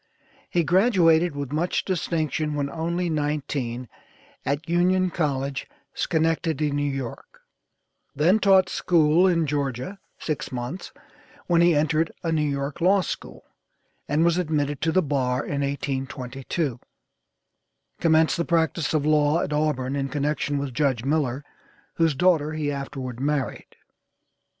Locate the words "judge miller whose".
20.73-22.15